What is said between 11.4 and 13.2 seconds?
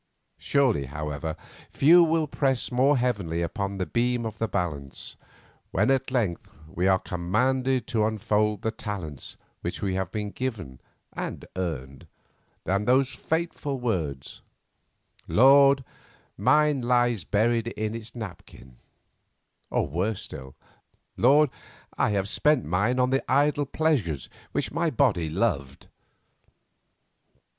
earned, than those